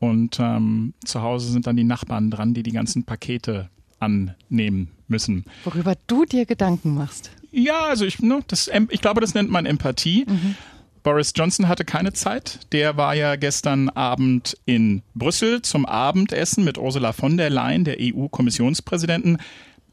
und 0.00 0.40
ähm, 0.40 0.94
zu 1.04 1.22
Hause 1.22 1.52
sind 1.52 1.66
dann 1.66 1.76
die 1.76 1.84
Nachbarn 1.84 2.30
dran, 2.30 2.54
die 2.54 2.64
die 2.64 2.72
ganzen 2.72 3.04
Pakete 3.04 3.68
annehmen 4.00 4.88
müssen. 5.06 5.44
Worüber 5.62 5.94
du 6.08 6.24
dir 6.24 6.44
Gedanken 6.44 6.94
machst. 6.94 7.30
Ja, 7.52 7.84
also 7.84 8.04
ich, 8.04 8.18
ne, 8.18 8.40
das, 8.48 8.68
ich 8.88 9.00
glaube, 9.00 9.20
das 9.20 9.34
nennt 9.34 9.50
man 9.50 9.64
Empathie. 9.64 10.24
Mhm. 10.26 10.56
Boris 11.02 11.32
Johnson 11.34 11.66
hatte 11.66 11.84
keine 11.84 12.12
Zeit. 12.12 12.60
Der 12.72 12.96
war 12.96 13.14
ja 13.14 13.34
gestern 13.36 13.88
Abend 13.88 14.56
in 14.66 15.02
Brüssel 15.14 15.60
zum 15.62 15.84
Abendessen 15.84 16.62
mit 16.62 16.78
Ursula 16.78 17.12
von 17.12 17.36
der 17.36 17.50
Leyen, 17.50 17.84
der 17.84 17.96
EU-Kommissionspräsidenten. 17.98 19.38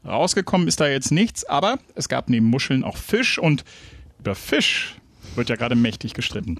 Rausgekommen 0.04 0.68
ist 0.68 0.80
da 0.80 0.88
jetzt 0.88 1.10
nichts, 1.10 1.44
aber 1.44 1.78
es 1.94 2.08
gab 2.08 2.30
neben 2.30 2.46
Muscheln 2.46 2.84
auch 2.84 2.96
Fisch 2.96 3.38
und 3.38 3.64
über 4.20 4.34
Fisch 4.34 4.96
wird 5.34 5.48
ja 5.48 5.56
gerade 5.56 5.74
mächtig 5.74 6.14
gestritten. 6.14 6.58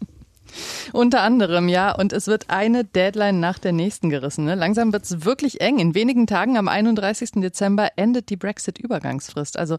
Unter 0.92 1.22
anderem, 1.22 1.68
ja. 1.68 1.94
Und 1.94 2.12
es 2.12 2.26
wird 2.26 2.50
eine 2.50 2.84
Deadline 2.84 3.40
nach 3.40 3.58
der 3.58 3.72
nächsten 3.72 4.10
gerissen. 4.10 4.44
Ne? 4.44 4.54
Langsam 4.54 4.92
wird 4.92 5.04
es 5.04 5.24
wirklich 5.24 5.60
eng. 5.60 5.78
In 5.78 5.94
wenigen 5.94 6.26
Tagen, 6.26 6.56
am 6.56 6.68
31. 6.68 7.32
Dezember, 7.36 7.90
endet 7.96 8.30
die 8.30 8.36
Brexit-Übergangsfrist. 8.36 9.58
Also 9.58 9.76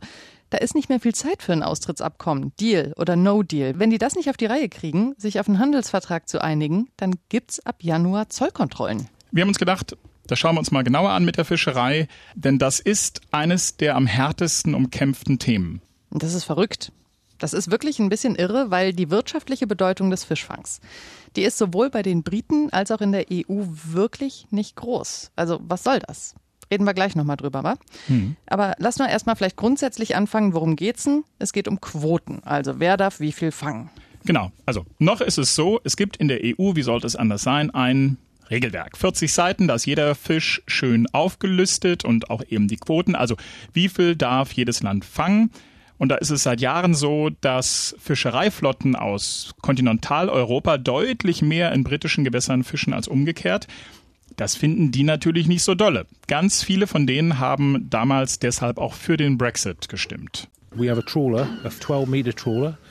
da 0.49 0.57
ist 0.57 0.75
nicht 0.75 0.89
mehr 0.89 0.99
viel 0.99 1.15
Zeit 1.15 1.43
für 1.43 1.53
ein 1.53 1.63
Austrittsabkommen, 1.63 2.53
Deal 2.59 2.93
oder 2.97 3.15
No 3.15 3.43
Deal. 3.43 3.79
Wenn 3.79 3.89
die 3.89 3.97
das 3.97 4.15
nicht 4.15 4.29
auf 4.29 4.37
die 4.37 4.45
Reihe 4.45 4.69
kriegen, 4.69 5.13
sich 5.17 5.39
auf 5.39 5.47
einen 5.47 5.59
Handelsvertrag 5.59 6.27
zu 6.27 6.41
einigen, 6.41 6.89
dann 6.97 7.15
gibt's 7.29 7.65
ab 7.65 7.77
Januar 7.81 8.29
Zollkontrollen. 8.29 9.07
Wir 9.31 9.41
haben 9.41 9.49
uns 9.49 9.59
gedacht, 9.59 9.95
das 10.27 10.39
schauen 10.39 10.55
wir 10.55 10.59
uns 10.59 10.71
mal 10.71 10.83
genauer 10.83 11.11
an 11.11 11.25
mit 11.25 11.37
der 11.37 11.45
Fischerei, 11.45 12.07
denn 12.35 12.59
das 12.59 12.79
ist 12.79 13.21
eines 13.31 13.77
der 13.77 13.95
am 13.95 14.07
härtesten 14.07 14.75
umkämpften 14.75 15.39
Themen. 15.39 15.81
Das 16.11 16.33
ist 16.33 16.43
verrückt. 16.43 16.91
Das 17.41 17.53
ist 17.53 17.71
wirklich 17.71 17.97
ein 17.97 18.09
bisschen 18.09 18.35
irre, 18.35 18.69
weil 18.69 18.93
die 18.93 19.09
wirtschaftliche 19.09 19.65
Bedeutung 19.65 20.11
des 20.11 20.23
Fischfangs, 20.23 20.79
die 21.35 21.41
ist 21.41 21.57
sowohl 21.57 21.89
bei 21.89 22.03
den 22.03 22.21
Briten 22.21 22.69
als 22.71 22.91
auch 22.91 23.01
in 23.01 23.11
der 23.11 23.25
EU 23.31 23.63
wirklich 23.83 24.45
nicht 24.51 24.75
groß. 24.75 25.31
Also 25.35 25.59
was 25.63 25.83
soll 25.83 25.99
das? 26.05 26.35
Reden 26.71 26.85
wir 26.85 26.93
gleich 26.93 27.15
nochmal 27.15 27.37
drüber, 27.37 27.63
wa? 27.63 27.77
Hm. 28.05 28.35
Aber 28.45 28.75
lass 28.77 28.99
mal 28.99 29.07
erstmal 29.07 29.35
vielleicht 29.35 29.57
grundsätzlich 29.57 30.15
anfangen, 30.15 30.53
worum 30.53 30.75
geht's 30.75 31.05
denn? 31.05 31.23
Es 31.39 31.51
geht 31.51 31.67
um 31.67 31.81
Quoten. 31.81 32.43
Also 32.43 32.79
wer 32.79 32.95
darf 32.95 33.19
wie 33.19 33.31
viel 33.31 33.51
fangen? 33.51 33.89
Genau. 34.23 34.51
Also 34.67 34.85
noch 34.99 35.19
ist 35.19 35.39
es 35.39 35.55
so, 35.55 35.81
es 35.83 35.97
gibt 35.97 36.17
in 36.17 36.27
der 36.27 36.41
EU, 36.43 36.75
wie 36.75 36.83
sollte 36.83 37.07
es 37.07 37.15
anders 37.15 37.41
sein, 37.41 37.71
ein 37.71 38.17
Regelwerk. 38.51 38.97
40 38.97 39.33
Seiten, 39.33 39.67
da 39.67 39.73
ist 39.73 39.87
jeder 39.87 40.13
Fisch 40.13 40.61
schön 40.67 41.07
aufgelistet 41.11 42.05
und 42.05 42.29
auch 42.29 42.43
eben 42.47 42.67
die 42.67 42.77
Quoten. 42.77 43.15
Also 43.15 43.35
wie 43.73 43.89
viel 43.89 44.15
darf 44.15 44.51
jedes 44.51 44.83
Land 44.83 45.05
fangen? 45.05 45.49
Und 46.01 46.09
da 46.09 46.15
ist 46.15 46.31
es 46.31 46.41
seit 46.41 46.61
Jahren 46.61 46.95
so, 46.95 47.29
dass 47.41 47.95
Fischereiflotten 47.99 48.95
aus 48.95 49.53
Kontinentaleuropa 49.61 50.79
deutlich 50.79 51.43
mehr 51.43 51.71
in 51.73 51.83
britischen 51.83 52.23
Gewässern 52.23 52.63
fischen 52.63 52.91
als 52.95 53.07
umgekehrt. 53.07 53.67
Das 54.35 54.55
finden 54.55 54.91
die 54.91 55.03
natürlich 55.03 55.47
nicht 55.47 55.61
so 55.61 55.75
dolle. 55.75 56.07
Ganz 56.27 56.63
viele 56.63 56.87
von 56.87 57.05
denen 57.05 57.37
haben 57.37 57.87
damals 57.91 58.39
deshalb 58.39 58.79
auch 58.79 58.95
für 58.95 59.15
den 59.15 59.37
Brexit 59.37 59.89
gestimmt. 59.89 60.47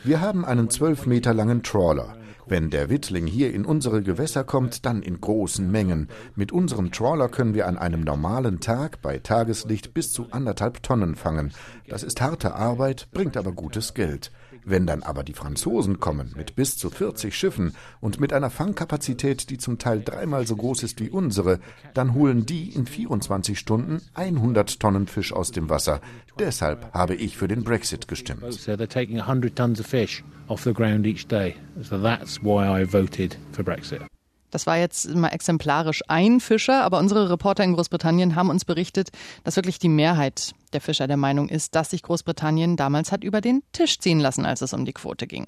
Wir 0.05 0.21
haben 0.21 0.45
einen 0.45 0.71
12 0.71 1.07
Meter 1.07 1.35
langen 1.35 1.64
Trawler. 1.64 2.14
Wenn 2.50 2.69
der 2.69 2.90
Wittling 2.90 3.28
hier 3.28 3.54
in 3.54 3.64
unsere 3.64 4.02
Gewässer 4.02 4.42
kommt, 4.42 4.85
dann 4.85 5.02
in 5.02 5.21
großen 5.21 5.71
Mengen. 5.71 6.09
Mit 6.35 6.50
unserem 6.50 6.90
Trawler 6.90 7.28
können 7.28 7.54
wir 7.54 7.69
an 7.69 7.78
einem 7.78 8.00
normalen 8.00 8.59
Tag 8.59 9.00
bei 9.02 9.19
Tageslicht 9.19 9.95
bis 9.95 10.12
zu 10.12 10.26
anderthalb 10.33 10.83
Tonnen 10.83 11.14
fangen. 11.14 11.52
Das 11.87 12.02
ist 12.02 12.21
harte 12.21 12.57
Arbeit, 12.57 13.07
bringt 13.12 13.37
aber 13.37 13.52
gutes 13.52 13.95
Geld. 13.95 14.33
Wenn 14.64 14.87
dann 14.87 15.02
aber 15.02 15.23
die 15.23 15.33
Franzosen 15.33 16.00
kommen 16.00 16.33
mit 16.37 16.57
bis 16.57 16.76
zu 16.76 16.90
40 16.90 17.35
Schiffen 17.35 17.75
und 18.00 18.21
mit 18.21 18.33
einer 18.33 18.50
Fangkapazität, 18.50 19.50
die 19.50 19.59
zum 19.59 19.79
Teil 19.79 20.02
dreimal 20.02 20.47
so 20.47 20.57
groß 20.57 20.83
ist 20.83 21.00
wie 21.00 21.11
unsere, 21.11 21.61
dann 21.95 22.14
holen 22.14 22.47
die 22.47 22.71
in 22.71 22.87
24 22.87 23.59
Stunden 23.59 24.02
100 24.14 24.81
Tonnen 24.81 25.07
Fisch 25.07 25.33
aus 25.33 25.52
dem 25.52 25.69
Wasser. 25.71 26.00
Deshalb 26.38 26.93
habe 26.93 27.14
ich 27.14 27.37
für 27.37 27.49
den 27.49 27.64
Brexit 27.64 28.09
gestimmt. 28.09 28.43
So 28.52 28.73
they're 28.73 28.87
taking 28.87 29.19
100 29.19 29.57
tons 29.57 29.81
of 29.81 29.87
fish 29.87 30.23
off 30.49 30.62
the 30.62 30.73
ground 30.73 31.07
each 31.07 31.26
day. 31.26 31.55
So 31.83 31.99
that's 31.99 32.43
why 32.43 32.67
I 32.67 32.85
voted 32.85 33.37
for 33.52 33.64
Brexit. 33.64 34.10
Das 34.50 34.66
war 34.66 34.78
jetzt 34.78 35.14
mal 35.14 35.28
exemplarisch 35.28 36.02
ein 36.09 36.40
Fischer, 36.40 36.83
aber 36.83 36.99
unsere 36.99 37.30
Reporter 37.30 37.64
in 37.64 37.75
Großbritannien 37.75 38.35
haben 38.35 38.50
uns 38.50 38.64
berichtet, 38.64 39.11
dass 39.45 39.57
wirklich 39.57 39.78
die 39.78 39.88
Mehrheit 39.88 40.54
der 40.73 40.80
Fischer 40.80 41.09
der 41.09 41.16
Meinung 41.16 41.49
ist, 41.49 41.75
dass 41.75 41.90
sich 41.90 42.02
Großbritannien 42.02 42.76
damals 42.76 43.12
hat 43.12 43.25
über 43.25 43.40
den 43.40 43.62
Tisch 43.73 43.99
ziehen 43.99 44.21
lassen, 44.21 44.45
als 44.47 44.62
es 44.62 44.73
um 44.73 44.85
die 44.85 44.92
Quote 44.92 45.26
ging. 45.26 45.47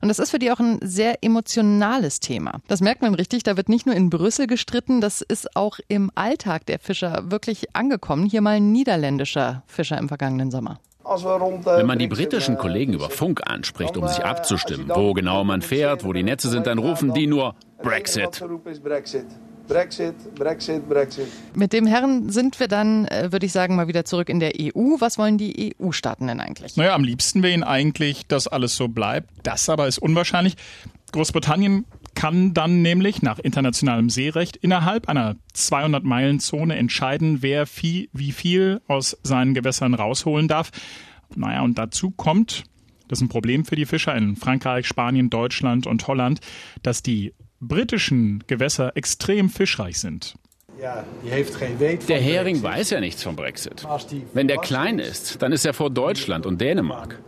Und 0.00 0.08
das 0.08 0.18
ist 0.18 0.30
für 0.30 0.38
die 0.38 0.50
auch 0.50 0.60
ein 0.60 0.78
sehr 0.82 1.22
emotionales 1.22 2.20
Thema. 2.20 2.60
Das 2.68 2.80
merkt 2.80 3.02
man 3.02 3.14
richtig, 3.14 3.42
da 3.42 3.56
wird 3.56 3.68
nicht 3.68 3.86
nur 3.86 3.94
in 3.94 4.10
Brüssel 4.10 4.46
gestritten, 4.46 5.00
das 5.00 5.20
ist 5.20 5.56
auch 5.56 5.78
im 5.88 6.10
Alltag 6.14 6.66
der 6.66 6.78
Fischer 6.78 7.30
wirklich 7.30 7.74
angekommen. 7.74 8.26
Hier 8.26 8.40
mal 8.40 8.56
ein 8.56 8.72
niederländischer 8.72 9.62
Fischer 9.66 9.98
im 9.98 10.08
vergangenen 10.08 10.50
Sommer. 10.50 10.80
Wenn 11.04 11.86
man 11.86 11.98
die 11.98 12.06
britischen 12.06 12.56
Kollegen 12.56 12.92
über 12.92 13.10
Funk 13.10 13.42
anspricht, 13.44 13.96
um 13.96 14.06
sich 14.08 14.24
abzustimmen, 14.24 14.90
wo 14.94 15.12
genau 15.12 15.44
man 15.44 15.62
fährt, 15.62 16.04
wo 16.04 16.12
die 16.12 16.22
Netze 16.22 16.48
sind, 16.48 16.66
dann 16.66 16.78
rufen 16.78 17.12
die 17.12 17.26
nur 17.26 17.54
Brexit. 17.82 18.42
Brexit, 19.68 20.34
Brexit, 20.34 20.88
Brexit. 20.88 21.26
Mit 21.54 21.72
dem 21.72 21.86
Herren 21.86 22.30
sind 22.30 22.60
wir 22.60 22.68
dann, 22.68 23.08
würde 23.30 23.46
ich 23.46 23.52
sagen, 23.52 23.76
mal 23.76 23.88
wieder 23.88 24.04
zurück 24.04 24.28
in 24.28 24.40
der 24.40 24.52
EU. 24.58 24.96
Was 24.98 25.18
wollen 25.18 25.38
die 25.38 25.74
EU-Staaten 25.80 26.26
denn 26.26 26.40
eigentlich? 26.40 26.76
Naja, 26.76 26.94
am 26.94 27.04
liebsten 27.04 27.42
wäre 27.42 27.54
ihnen 27.54 27.64
eigentlich, 27.64 28.26
dass 28.26 28.48
alles 28.48 28.76
so 28.76 28.88
bleibt. 28.88 29.30
Das 29.42 29.68
aber 29.68 29.86
ist 29.86 29.98
unwahrscheinlich. 29.98 30.56
Großbritannien 31.12 31.84
kann 32.14 32.54
dann 32.54 32.82
nämlich 32.82 33.22
nach 33.22 33.38
internationalem 33.38 34.10
Seerecht 34.10 34.56
innerhalb 34.56 35.08
einer 35.08 35.36
200-Meilen-Zone 35.54 36.76
entscheiden, 36.76 37.42
wer 37.42 37.66
viel, 37.66 38.08
wie 38.12 38.32
viel 38.32 38.80
aus 38.86 39.18
seinen 39.22 39.54
Gewässern 39.54 39.94
rausholen 39.94 40.48
darf. 40.48 40.70
Naja, 41.34 41.62
und 41.62 41.78
dazu 41.78 42.10
kommt, 42.10 42.64
das 43.08 43.18
ist 43.18 43.22
ein 43.22 43.28
Problem 43.28 43.64
für 43.64 43.76
die 43.76 43.86
Fischer 43.86 44.14
in 44.14 44.36
Frankreich, 44.36 44.86
Spanien, 44.86 45.30
Deutschland 45.30 45.86
und 45.86 46.06
Holland, 46.06 46.40
dass 46.82 47.02
die 47.02 47.34
britischen 47.60 48.44
Gewässer 48.46 48.96
extrem 48.96 49.48
fischreich 49.48 49.98
sind. 49.98 50.34
Der 52.08 52.20
Hering 52.20 52.62
weiß 52.62 52.90
ja 52.90 53.00
nichts 53.00 53.22
vom 53.22 53.36
Brexit. 53.36 53.86
Wenn 54.32 54.48
der 54.48 54.58
klein 54.58 54.98
ist, 54.98 55.40
dann 55.40 55.52
ist 55.52 55.64
er 55.64 55.74
vor 55.74 55.90
Deutschland 55.90 56.44
und 56.44 56.60
Dänemark. 56.60 57.20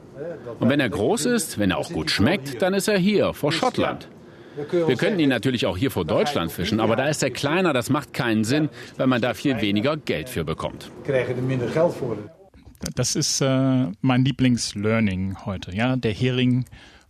Und 0.59 0.69
wenn 0.69 0.81
er 0.81 0.89
groß 0.89 1.27
ist, 1.27 1.59
wenn 1.59 1.71
er 1.71 1.79
auch 1.79 1.91
gut 1.91 2.11
schmeckt, 2.11 2.63
dann 2.63 2.75
ist 2.75 2.89
er 2.89 2.99
hier 2.99 3.33
vor 3.33 3.53
Schottland. 3.53 4.09
Wir 4.57 4.97
könnten 4.97 5.21
ihn 5.21 5.29
natürlich 5.29 5.67
auch 5.67 5.77
hier 5.77 5.91
vor 5.91 6.05
Deutschland 6.05 6.53
fischen, 6.53 6.81
aber 6.81 6.97
da 6.97 7.09
ist 7.09 7.23
er 7.23 7.31
kleiner, 7.31 7.73
das 7.73 7.91
macht 7.91 8.13
keinen 8.13 8.45
Sinn, 8.45 8.69
weil 8.97 9.07
man 9.07 9.21
da 9.21 9.35
viel 9.35 9.61
weniger 9.61 9.97
Geld 9.97 10.29
für 10.29 10.45
bekommt. 10.45 10.91
Das 12.95 13.17
ist 13.17 13.41
äh, 13.41 13.87
mein 14.01 14.25
Lieblingslearning 14.25 15.47
heute. 15.47 15.75
Ja, 15.75 15.97
der 15.97 16.13
Hering, 16.13 16.67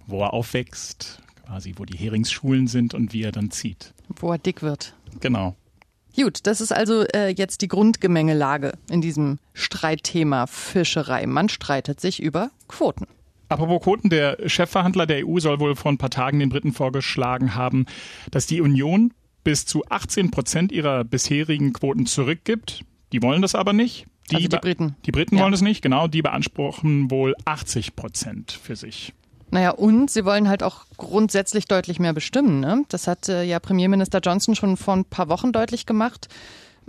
wo 0.07 0.23
er 0.23 0.33
aufwächst, 0.33 1.21
quasi, 1.47 1.75
wo 1.77 1.85
die 1.85 1.97
Heringsschulen 1.99 2.67
sind 2.67 2.95
und 2.95 3.13
wie 3.13 3.23
er 3.23 3.33
dann 3.33 3.51
zieht. 3.51 3.93
Wo 4.09 4.33
er 4.33 4.39
dick 4.39 4.63
wird. 4.63 4.95
Genau. 5.21 5.57
Gut, 6.17 6.41
das 6.45 6.61
ist 6.61 6.73
also 6.73 7.05
äh, 7.13 7.31
jetzt 7.31 7.61
die 7.61 7.69
Grundgemengelage 7.69 8.75
in 8.89 9.01
diesem 9.01 9.39
Streitthema 9.53 10.47
Fischerei. 10.47 11.27
Man 11.27 11.49
streitet 11.49 12.01
sich 12.01 12.23
über 12.23 12.51
Quoten. 12.69 13.07
Apropos 13.55 13.83
Quoten, 13.83 14.11
der 14.11 14.49
Chefverhandler 14.49 15.07
der 15.07 15.25
EU 15.29 15.39
soll 15.39 15.61
wohl 15.61 15.77
vor 15.77 15.93
ein 15.93 15.97
paar 15.97 16.11
Tagen 16.11 16.41
den 16.41 16.49
Briten 16.49 16.73
vorgeschlagen 16.73 17.55
haben, 17.55 17.87
dass 18.33 18.47
die 18.47 18.61
Union 18.61 19.13
bis 19.45 19.65
zu 19.65 19.85
18 19.89 20.33
Prozent 20.33 20.73
ihrer 20.73 21.05
bisherigen 21.05 21.73
Quoten 21.73 22.05
zurückgibt. 22.07 22.81
Die 23.13 23.23
wollen 23.23 23.43
das 23.43 23.55
aber 23.55 23.73
nicht. 23.73 24.07
Die, 24.33 24.37
also 24.37 24.49
die 24.49 24.57
Briten. 24.57 24.97
Die 25.07 25.13
Briten 25.13 25.37
ja. 25.37 25.45
wollen 25.45 25.53
es 25.53 25.61
nicht, 25.61 25.83
genau. 25.83 26.09
Die 26.09 26.21
beanspruchen 26.21 27.13
wohl 27.13 27.37
80 27.45 27.95
Prozent 27.95 28.51
für 28.51 28.75
sich. 28.75 29.15
Naja, 29.53 29.71
und 29.71 30.11
sie 30.11 30.25
wollen 30.25 30.49
halt 30.49 30.65
auch 30.65 30.87
grundsätzlich 30.97 31.67
deutlich 31.67 32.01
mehr 32.01 32.13
bestimmen. 32.13 32.59
Ne? 32.59 32.83
Das 32.89 33.07
hat 33.07 33.29
äh, 33.29 33.45
ja 33.45 33.61
Premierminister 33.61 34.19
Johnson 34.19 34.57
schon 34.57 34.77
vor 34.77 34.95
ein 34.97 35.05
paar 35.05 35.29
Wochen 35.29 35.53
deutlich 35.53 35.87
gemacht. 35.87 36.27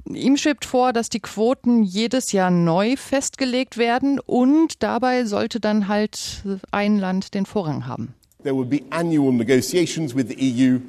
Ihm 0.07 0.37
schwebt 0.37 0.65
vor, 0.65 0.93
dass 0.93 1.09
die 1.09 1.19
Quoten 1.19 1.83
jedes 1.83 2.31
Jahr 2.31 2.51
neu 2.51 2.95
festgelegt 2.95 3.77
werden 3.77 4.19
und 4.19 4.83
dabei 4.83 5.25
sollte 5.25 5.59
dann 5.59 5.87
halt 5.87 6.43
ein 6.71 6.99
Land 6.99 7.33
den 7.33 7.45
Vorrang 7.45 7.87
haben. 7.87 8.13
There 8.43 8.55
will 8.55 8.65
be 8.65 8.81
annual 8.91 9.33
negotiations 9.33 10.15
with 10.15 10.27
the 10.29 10.37
EU 10.37 10.79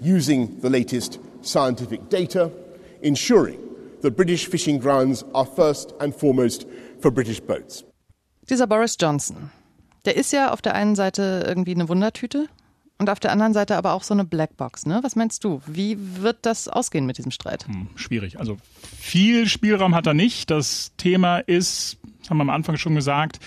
using 0.00 0.58
the 0.60 0.68
latest 0.68 1.18
scientific 1.42 2.10
data, 2.10 2.50
ensuring 3.00 3.58
that 4.02 4.14
British 4.14 4.46
fishing 4.48 4.78
grounds 4.78 5.24
are 5.32 5.46
first 5.46 5.94
and 6.00 6.14
foremost 6.14 6.66
for 7.00 7.10
British 7.10 7.40
boats. 7.40 7.84
Dieser 8.50 8.66
Boris 8.66 8.96
Johnson, 9.00 9.50
der 10.04 10.16
ist 10.16 10.32
ja 10.32 10.52
auf 10.52 10.60
der 10.60 10.74
einen 10.74 10.94
Seite 10.94 11.44
irgendwie 11.46 11.74
eine 11.74 11.88
Wundertüte 11.88 12.48
und 12.98 13.10
auf 13.10 13.20
der 13.20 13.32
anderen 13.32 13.54
Seite 13.54 13.76
aber 13.76 13.92
auch 13.92 14.02
so 14.02 14.12
eine 14.12 14.24
Blackbox. 14.24 14.86
Ne? 14.86 14.98
Was 15.02 15.14
meinst 15.14 15.44
du? 15.44 15.62
Wie 15.66 15.96
wird 15.98 16.38
das 16.42 16.68
ausgehen 16.68 17.06
mit 17.06 17.16
diesem 17.16 17.30
Streit? 17.30 17.66
Hm, 17.66 17.88
schwierig. 17.94 18.40
Also 18.40 18.58
viel 18.98 19.46
Spielraum 19.46 19.94
hat 19.94 20.06
er 20.06 20.14
nicht. 20.14 20.50
Das 20.50 20.92
Thema 20.96 21.38
ist, 21.38 21.98
das 22.20 22.30
haben 22.30 22.38
wir 22.38 22.42
am 22.42 22.50
Anfang 22.50 22.76
schon 22.76 22.96
gesagt, 22.96 23.38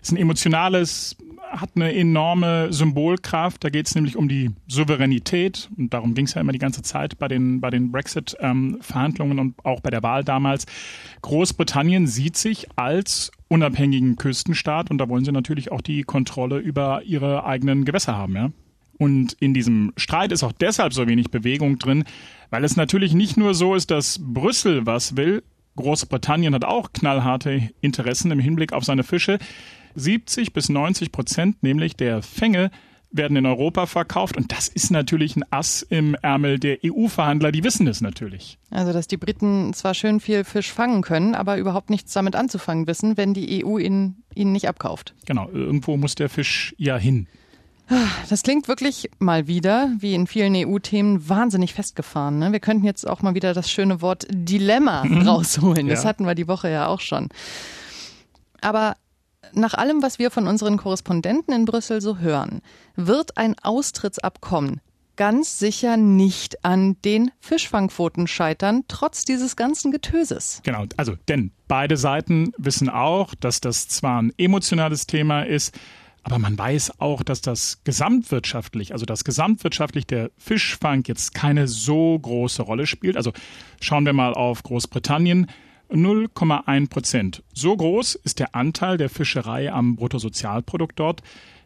ist 0.00 0.12
ein 0.12 0.16
emotionales, 0.16 1.16
hat 1.50 1.70
eine 1.74 1.92
enorme 1.94 2.72
Symbolkraft. 2.72 3.64
Da 3.64 3.70
geht 3.70 3.88
es 3.88 3.94
nämlich 3.96 4.16
um 4.16 4.28
die 4.28 4.50
Souveränität 4.68 5.68
und 5.76 5.92
darum 5.92 6.14
ging 6.14 6.26
es 6.26 6.34
ja 6.34 6.40
immer 6.40 6.52
die 6.52 6.58
ganze 6.58 6.82
Zeit 6.82 7.18
bei 7.18 7.26
den, 7.26 7.60
bei 7.60 7.70
den 7.70 7.90
Brexit-Verhandlungen 7.90 9.38
ähm, 9.38 9.44
und 9.46 9.64
auch 9.64 9.80
bei 9.80 9.90
der 9.90 10.04
Wahl 10.04 10.22
damals. 10.22 10.66
Großbritannien 11.22 12.06
sieht 12.06 12.36
sich 12.36 12.68
als 12.76 13.32
unabhängigen 13.48 14.14
Küstenstaat 14.14 14.90
und 14.92 14.98
da 14.98 15.08
wollen 15.08 15.24
sie 15.24 15.32
natürlich 15.32 15.72
auch 15.72 15.80
die 15.80 16.02
Kontrolle 16.02 16.58
über 16.58 17.02
ihre 17.02 17.44
eigenen 17.44 17.84
Gewässer 17.84 18.16
haben. 18.16 18.36
Ja? 18.36 18.50
Und 18.98 19.34
in 19.40 19.54
diesem 19.54 19.92
Streit 19.96 20.32
ist 20.32 20.42
auch 20.42 20.52
deshalb 20.52 20.92
so 20.92 21.06
wenig 21.06 21.30
Bewegung 21.30 21.78
drin, 21.78 22.04
weil 22.50 22.64
es 22.64 22.76
natürlich 22.76 23.14
nicht 23.14 23.36
nur 23.36 23.54
so 23.54 23.74
ist, 23.74 23.90
dass 23.90 24.20
Brüssel 24.22 24.86
was 24.86 25.16
will. 25.16 25.42
Großbritannien 25.76 26.54
hat 26.54 26.64
auch 26.64 26.92
knallharte 26.92 27.70
Interessen 27.80 28.30
im 28.30 28.38
Hinblick 28.38 28.72
auf 28.72 28.84
seine 28.84 29.04
Fische. 29.04 29.38
70 29.94 30.52
bis 30.52 30.68
90 30.68 31.12
Prozent 31.12 31.62
nämlich 31.62 31.96
der 31.96 32.22
Fänge 32.22 32.70
werden 33.12 33.36
in 33.36 33.46
Europa 33.46 33.86
verkauft 33.86 34.36
und 34.36 34.52
das 34.52 34.68
ist 34.68 34.90
natürlich 34.90 35.36
ein 35.36 35.44
Ass 35.50 35.82
im 35.82 36.14
Ärmel 36.14 36.58
der 36.58 36.78
EU-Verhandler, 36.84 37.52
die 37.52 37.62
wissen 37.62 37.86
es 37.86 38.00
natürlich. 38.00 38.58
Also, 38.70 38.92
dass 38.92 39.06
die 39.06 39.18
Briten 39.18 39.74
zwar 39.74 39.94
schön 39.94 40.18
viel 40.18 40.44
Fisch 40.44 40.72
fangen 40.72 41.02
können, 41.02 41.34
aber 41.34 41.58
überhaupt 41.58 41.90
nichts 41.90 42.12
damit 42.12 42.34
anzufangen 42.34 42.86
wissen, 42.86 43.16
wenn 43.16 43.34
die 43.34 43.64
EU 43.64 43.78
ihn, 43.78 44.22
ihn 44.34 44.52
nicht 44.52 44.68
abkauft. 44.68 45.14
Genau, 45.26 45.48
irgendwo 45.50 45.96
muss 45.96 46.14
der 46.14 46.28
Fisch 46.28 46.74
ja 46.78 46.96
hin. 46.96 47.28
Das 48.28 48.42
klingt 48.42 48.68
wirklich 48.68 49.10
mal 49.18 49.46
wieder, 49.46 49.90
wie 49.98 50.14
in 50.14 50.26
vielen 50.26 50.54
EU-Themen, 50.54 51.28
wahnsinnig 51.28 51.74
festgefahren. 51.74 52.38
Ne? 52.38 52.52
Wir 52.52 52.60
könnten 52.60 52.86
jetzt 52.86 53.06
auch 53.06 53.22
mal 53.22 53.34
wieder 53.34 53.52
das 53.52 53.70
schöne 53.70 54.00
Wort 54.00 54.26
Dilemma 54.30 55.04
mhm. 55.04 55.28
rausholen. 55.28 55.88
Das 55.88 56.04
ja. 56.04 56.08
hatten 56.08 56.24
wir 56.24 56.34
die 56.34 56.48
Woche 56.48 56.70
ja 56.70 56.86
auch 56.86 57.00
schon. 57.00 57.28
Aber 58.60 58.96
nach 59.52 59.74
allem, 59.74 60.02
was 60.02 60.18
wir 60.18 60.30
von 60.30 60.46
unseren 60.46 60.78
Korrespondenten 60.78 61.52
in 61.54 61.64
Brüssel 61.64 62.00
so 62.00 62.18
hören, 62.18 62.62
wird 62.96 63.36
ein 63.36 63.56
Austrittsabkommen 63.62 64.80
ganz 65.16 65.58
sicher 65.58 65.96
nicht 65.96 66.64
an 66.64 66.96
den 67.04 67.30
Fischfangquoten 67.40 68.26
scheitern, 68.26 68.84
trotz 68.88 69.24
dieses 69.24 69.56
ganzen 69.56 69.92
Getöses. 69.92 70.60
Genau, 70.64 70.86
also 70.96 71.14
denn 71.28 71.52
beide 71.68 71.96
Seiten 71.96 72.52
wissen 72.56 72.88
auch, 72.88 73.34
dass 73.34 73.60
das 73.60 73.88
zwar 73.88 74.20
ein 74.22 74.32
emotionales 74.38 75.06
Thema 75.06 75.42
ist, 75.42 75.78
aber 76.24 76.38
man 76.38 76.56
weiß 76.56 77.00
auch, 77.00 77.22
dass 77.22 77.40
das 77.40 77.80
gesamtwirtschaftlich, 77.84 78.92
also 78.92 79.04
das 79.06 79.24
gesamtwirtschaftlich 79.24 80.06
der 80.06 80.30
Fischfang 80.36 81.02
jetzt 81.06 81.34
keine 81.34 81.66
so 81.66 82.18
große 82.18 82.62
Rolle 82.62 82.86
spielt. 82.86 83.16
Also 83.16 83.32
schauen 83.80 84.06
wir 84.06 84.12
mal 84.12 84.34
auf 84.34 84.62
Großbritannien. 84.62 85.48
0,1 85.90 86.88
Prozent. 86.88 87.42
So 87.52 87.76
groß 87.76 88.14
ist 88.14 88.38
der 88.38 88.54
Anteil 88.54 88.96
der 88.96 89.10
Fischerei 89.10 89.70
am 89.70 89.96
Bruttosozialprodukt 89.96 90.98
dort. 90.98 91.22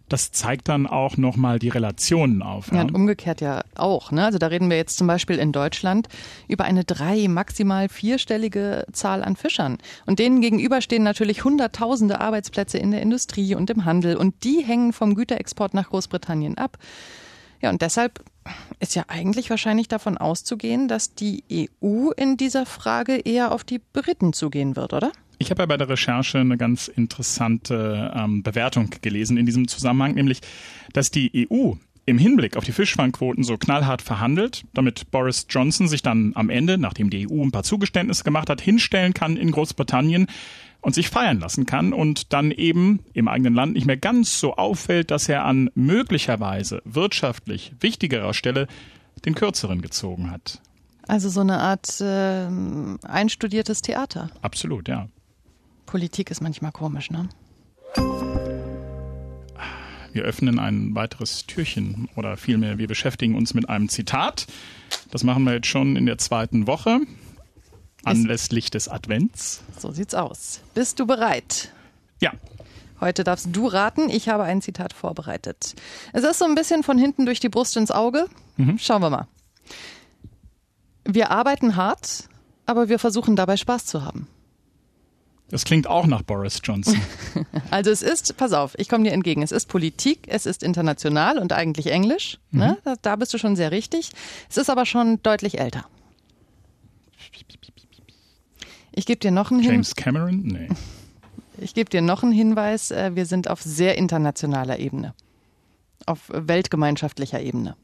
Das 0.09 0.31
zeigt 0.31 0.69
dann 0.69 0.87
auch 0.87 1.17
nochmal 1.17 1.59
die 1.59 1.69
Relationen 1.69 2.43
auf. 2.43 2.69
Ja. 2.69 2.77
ja, 2.77 2.83
und 2.83 2.95
umgekehrt 2.95 3.41
ja 3.41 3.63
auch. 3.75 4.13
Ne? 4.13 4.25
Also 4.25 4.39
da 4.39 4.47
reden 4.47 4.71
wir 4.71 4.77
jetzt 4.77 4.97
zum 4.97 5.07
Beispiel 5.07 5.37
in 5.37 5.53
Deutschland 5.53 6.09
über 6.49 6.65
eine 6.65 6.85
drei, 6.85 7.29
maximal 7.29 7.89
vierstellige 7.89 8.87
Zahl 8.93 9.25
an 9.25 9.37
Fischern. 9.37 9.79
Und 10.07 10.19
denen 10.19 10.41
gegenüber 10.41 10.81
stehen 10.81 11.03
natürlich 11.03 11.45
hunderttausende 11.45 12.21
Arbeitsplätze 12.21 12.79
in 12.79 12.93
der 12.93 13.03
Industrie 13.03 13.55
und 13.55 13.69
im 13.71 13.85
Handel. 13.85 14.17
Und 14.17 14.45
die 14.45 14.63
hängen 14.65 14.93
vom 14.93 15.15
Güterexport 15.15 15.75
nach 15.75 15.91
Großbritannien 15.91 16.57
ab. 16.57 16.79
Ja, 17.61 17.71
und 17.71 17.83
deshalb 17.83 18.23
ist 18.79 18.95
ja 18.95 19.05
eigentlich 19.09 19.51
wahrscheinlich 19.51 19.89
davon 19.89 20.19
auszugehen, 20.19 20.87
dass 20.87 21.15
die 21.15 21.69
EU 21.83 22.11
in 22.11 22.37
dieser 22.37 22.67
Frage 22.67 23.17
eher 23.17 23.51
auf 23.53 23.65
die 23.65 23.81
Briten 23.81 24.33
zugehen 24.33 24.77
wird, 24.77 24.93
oder? 24.93 25.11
Ich 25.39 25.51
habe 25.51 25.63
ja 25.63 25.67
bei 25.67 25.77
der 25.77 25.89
Recherche 25.89 26.39
eine 26.39 26.57
ganz 26.57 26.89
interessante 26.89 28.13
ähm, 28.15 28.43
Bewertung 28.43 28.91
gelesen 29.03 29.37
in 29.37 29.47
diesem 29.47 29.69
Zusammenhang, 29.69 30.15
nämlich, 30.15 30.41
dass 30.93 31.11
die 31.11 31.49
EU 31.51 31.73
im 32.07 32.19
Hinblick 32.19 32.57
auf 32.57 32.65
die 32.65 32.73
Fischfangquoten 32.73 33.43
so 33.43 33.59
knallhart 33.59 34.01
verhandelt, 34.01 34.65
damit 34.73 35.11
Boris 35.11 35.47
Johnson 35.51 35.89
sich 35.89 36.03
dann 36.03 36.33
am 36.37 36.51
Ende, 36.51 36.79
nachdem 36.79 37.11
die 37.11 37.29
EU 37.29 37.43
ein 37.43 37.51
paar 37.51 37.65
Zugeständnisse 37.65 38.23
gemacht 38.23 38.49
hat, 38.49 38.61
hinstellen 38.61 39.13
kann 39.13 39.37
in 39.37 39.51
Großbritannien 39.51 40.29
und 40.81 40.95
sich 40.95 41.09
feiern 41.09 41.41
lassen 41.41 41.67
kann 41.67 41.93
und 41.93 42.33
dann 42.33 42.53
eben 42.53 43.01
im 43.13 43.27
eigenen 43.27 43.55
Land 43.55 43.75
nicht 43.75 43.87
mehr 43.87 43.97
ganz 43.97 44.39
so 44.39 44.55
auffällt, 44.55 45.11
dass 45.11 45.29
er 45.29 45.45
an 45.45 45.69
möglicherweise 45.75 46.81
wirtschaftlich 46.85 47.73
wichtigerer 47.81 48.35
Stelle 48.35 48.69
den 49.25 49.35
kürzeren 49.35 49.83
gezogen 49.83 50.31
hat. 50.31 50.61
Also 51.09 51.29
so 51.29 51.41
eine 51.41 51.59
Art 51.59 52.01
äh, 52.01 52.49
einstudiertes 53.03 53.83
Theater. 53.83 54.31
Absolut, 54.43 54.89
ja. 54.89 55.09
Politik 55.87 56.31
ist 56.31 56.41
manchmal 56.43 56.73
komisch, 56.73 57.11
ne? 57.11 57.29
Wir 60.13 60.23
öffnen 60.23 60.59
ein 60.59 60.95
weiteres 60.95 61.47
Türchen 61.47 62.09
oder 62.17 62.37
vielmehr, 62.37 62.79
wir 62.79 62.89
beschäftigen 62.89 63.35
uns 63.35 63.55
mit 63.55 63.69
einem 63.69 63.89
Zitat. 63.89 64.47
Das 65.11 65.25
machen 65.25 65.45
wir 65.45 65.55
jetzt 65.55 65.67
schon 65.67 65.95
in 65.95 66.07
der 66.07 66.19
zweiten 66.19 66.67
Woche, 66.67 67.01
anlässlich 68.03 68.71
des 68.71 68.89
Advents. 68.89 69.63
So 69.79 69.91
sieht's 69.91 70.15
aus. 70.15 70.61
Bist 70.75 70.99
du 71.01 71.07
bereit? 71.07 71.71
Ja. 72.21 72.33
Heute 72.99 73.25
darfst 73.25 73.49
du 73.53 73.67
raten. 73.67 74.09
Ich 74.09 74.31
habe 74.31 74.45
ein 74.45 74.63
Zitat 74.63 74.95
vorbereitet. 74.95 75.75
Es 76.15 76.25
ist 76.25 76.39
so 76.39 76.47
ein 76.47 76.55
bisschen 76.55 76.83
von 76.83 76.97
hinten 76.97 77.27
durch 77.27 77.41
die 77.41 77.51
Brust 77.51 77.77
ins 77.77 77.91
Auge. 77.91 78.27
Mhm. 78.57 78.79
Schauen 78.79 79.03
wir 79.03 79.11
mal. 79.11 79.29
Wir 81.05 81.31
arbeiten 81.31 81.77
hart, 81.77 82.29
aber 82.65 82.89
wir 82.89 82.99
versuchen 82.99 83.37
dabei 83.37 83.59
Spaß 83.59 83.85
zu 83.85 84.03
haben. 84.03 84.29
Das 85.49 85.65
klingt 85.65 85.87
auch 85.87 86.07
nach 86.07 86.23
Boris 86.23 86.61
Johnson. 86.63 87.01
Also 87.71 87.91
es 87.91 88.01
ist, 88.01 88.37
pass 88.37 88.53
auf, 88.53 88.75
ich 88.79 88.89
komme 88.89 89.05
dir 89.05 89.13
entgegen. 89.13 89.43
Es 89.43 89.53
ist 89.53 89.67
Politik, 89.67 90.27
es 90.29 90.47
ist 90.47 90.63
international 90.63 91.39
und 91.39 91.53
eigentlich 91.53 91.89
Englisch. 91.89 92.39
Mhm. 92.51 92.59
Ne? 92.61 92.79
Da, 92.85 92.95
da 93.01 93.17
bist 93.17 93.35
du 93.35 93.39
schon 93.39 93.57
sehr 93.57 93.73
richtig. 93.73 94.13
Es 94.49 94.57
ist 94.57 94.71
aber 94.71 94.87
schon 94.87 95.23
deutlich 95.23 95.59
älter. 95.59 95.85
Ich 98.93 99.05
gebe 99.05 99.19
dir 99.19 99.31
noch 99.31 99.51
einen 99.51 99.61
Hinweis. 99.61 99.75
James 99.75 99.95
Cameron? 99.95 100.43
Nee. 100.43 100.69
Ich 101.59 101.73
gebe 101.73 101.89
dir 101.89 102.03
noch 102.03 102.23
einen 102.23 102.33
Hinweis. 102.33 102.91
Äh, 102.91 103.13
wir 103.15 103.25
sind 103.25 103.49
auf 103.49 103.63
sehr 103.63 103.97
internationaler 103.97 104.79
Ebene. 104.79 105.15
Auf 106.05 106.29
weltgemeinschaftlicher 106.29 107.41
Ebene. 107.41 107.77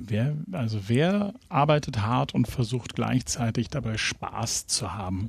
Wer, 0.00 0.36
also 0.50 0.88
wer 0.88 1.32
arbeitet 1.48 2.02
hart 2.02 2.34
und 2.34 2.48
versucht 2.48 2.96
gleichzeitig 2.96 3.68
dabei 3.68 3.96
Spaß 3.96 4.66
zu 4.66 4.94
haben? 4.94 5.28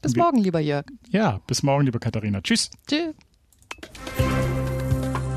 Bis 0.00 0.16
morgen, 0.16 0.38
lieber 0.38 0.60
Jörg. 0.60 0.86
Ja, 1.10 1.42
bis 1.46 1.62
morgen, 1.62 1.84
liebe 1.84 1.98
Katharina. 1.98 2.40
Tschüss. 2.40 2.70
Tschüss. 2.88 3.12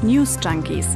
News 0.01 0.39
Junkies. 0.41 0.95